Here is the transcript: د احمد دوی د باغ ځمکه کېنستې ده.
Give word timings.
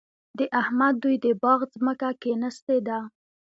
د 0.37 0.39
احمد 0.61 0.93
دوی 1.03 1.15
د 1.25 1.27
باغ 1.43 1.59
ځمکه 1.73 2.09
کېنستې 2.21 2.77
ده. 2.87 2.99